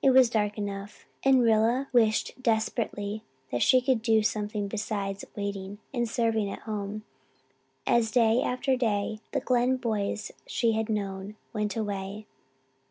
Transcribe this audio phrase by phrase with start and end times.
[0.00, 5.80] It was dark enough, and Rilla wished desperately that she could do something besides waiting
[5.92, 7.04] and serving at home,
[7.86, 12.24] as day after day the Glen boys she had known went away.